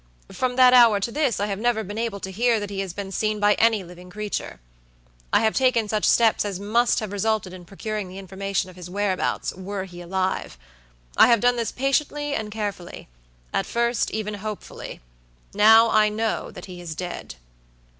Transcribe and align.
From 0.31 0.55
that 0.55 0.73
hour 0.73 0.99
to 0.99 1.11
this 1.11 1.39
I 1.39 1.45
have 1.45 1.59
never 1.59 1.83
been 1.83 1.99
able 1.99 2.19
to 2.21 2.31
hear 2.31 2.59
that 2.59 2.71
he 2.71 2.79
has 2.79 2.91
been 2.91 3.11
seen 3.11 3.39
by 3.39 3.53
any 3.59 3.83
living 3.83 4.09
creature. 4.09 4.59
I 5.31 5.41
have 5.41 5.53
taken 5.53 5.87
such 5.87 6.05
steps 6.09 6.43
as 6.43 6.59
must 6.59 6.99
have 7.01 7.11
resulted 7.11 7.53
in 7.53 7.65
procuring 7.65 8.09
the 8.09 8.17
information 8.17 8.71
of 8.71 8.75
his 8.75 8.89
whereabouts, 8.89 9.53
were 9.53 9.83
he 9.83 10.01
alive. 10.01 10.57
I 11.17 11.27
have 11.27 11.39
done 11.39 11.55
this 11.55 11.71
patiently 11.71 12.33
and 12.33 12.49
carefullyat 12.51 13.05
first, 13.63 14.09
even 14.09 14.33
hopefully. 14.33 15.01
Now 15.53 15.91
I 15.91 16.09
know 16.09 16.49
that 16.49 16.65
he 16.65 16.81
is 16.81 16.95
dead." 16.95 17.35